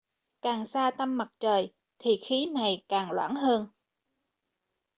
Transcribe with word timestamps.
càng 0.41 0.59
ở 0.61 0.65
xa 0.65 0.91
tâm 0.97 1.17
mặt 1.17 1.33
trời 1.39 1.73
thì 1.99 2.17
khí 2.25 2.45
này 2.55 2.83
càng 2.89 3.11
loãng 3.11 3.35
hơn 3.35 3.67